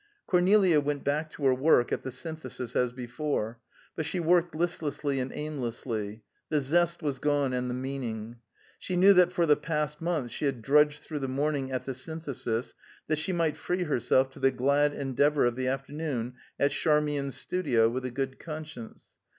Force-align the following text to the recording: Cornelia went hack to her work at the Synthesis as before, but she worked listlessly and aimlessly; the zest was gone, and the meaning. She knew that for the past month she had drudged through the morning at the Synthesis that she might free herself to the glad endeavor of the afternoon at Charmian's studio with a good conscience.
Cornelia 0.25 0.79
went 0.81 1.05
hack 1.05 1.29
to 1.33 1.45
her 1.45 1.53
work 1.53 1.91
at 1.91 2.01
the 2.01 2.09
Synthesis 2.09 2.75
as 2.75 2.91
before, 2.91 3.59
but 3.95 4.03
she 4.03 4.19
worked 4.19 4.55
listlessly 4.55 5.19
and 5.19 5.31
aimlessly; 5.31 6.23
the 6.49 6.59
zest 6.59 7.03
was 7.03 7.19
gone, 7.19 7.53
and 7.53 7.69
the 7.69 7.75
meaning. 7.75 8.37
She 8.79 8.95
knew 8.95 9.13
that 9.13 9.31
for 9.31 9.45
the 9.45 9.55
past 9.55 10.01
month 10.01 10.31
she 10.31 10.45
had 10.45 10.63
drudged 10.63 11.01
through 11.03 11.19
the 11.19 11.27
morning 11.27 11.71
at 11.71 11.83
the 11.85 11.93
Synthesis 11.93 12.73
that 13.05 13.19
she 13.19 13.31
might 13.31 13.57
free 13.57 13.83
herself 13.83 14.31
to 14.31 14.39
the 14.39 14.49
glad 14.49 14.91
endeavor 14.95 15.45
of 15.45 15.55
the 15.55 15.67
afternoon 15.67 16.33
at 16.59 16.71
Charmian's 16.71 17.35
studio 17.35 17.87
with 17.87 18.03
a 18.03 18.09
good 18.09 18.39
conscience. 18.39 19.05